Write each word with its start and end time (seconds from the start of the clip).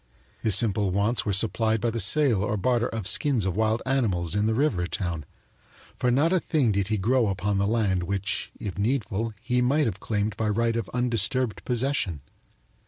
His 0.39 0.55
simple 0.55 0.89
wants 0.89 1.27
were 1.27 1.31
supplied 1.31 1.79
by 1.79 1.91
the 1.91 1.99
sale 1.99 2.43
or 2.43 2.57
barter 2.57 2.87
of 2.87 3.05
skins 3.05 3.45
of 3.45 3.55
wild 3.55 3.83
animals 3.85 4.33
in 4.33 4.47
the 4.47 4.55
river 4.55 4.87
town, 4.87 5.25
for 5.95 6.09
not 6.09 6.33
a 6.33 6.39
thing 6.39 6.71
did 6.71 6.87
he 6.87 6.97
grow 6.97 7.27
upon 7.27 7.59
the 7.59 7.67
land 7.67 8.01
which, 8.01 8.51
if 8.59 8.79
needful, 8.79 9.35
he 9.43 9.61
might 9.61 9.85
have 9.85 9.99
claimed 9.99 10.35
by 10.37 10.49
right 10.49 10.75
of 10.75 10.89
undisturbed 10.89 11.63
possession. 11.65 12.21